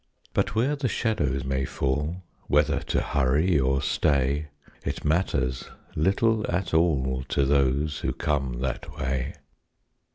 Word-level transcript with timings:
But 0.33 0.55
where 0.55 0.75
the 0.75 0.87
shadow 0.87 1.39
may 1.45 1.63
fall, 1.63 2.23
Whether 2.47 2.79
to 2.79 3.01
hurry 3.01 3.59
or 3.59 3.83
stay, 3.83 4.47
It 4.83 5.05
matters 5.05 5.69
little 5.95 6.43
at 6.51 6.73
all 6.73 7.23
To 7.29 7.45
those 7.45 7.99
who 7.99 8.11
come 8.11 8.61
that 8.61 8.97
way. 8.97 9.35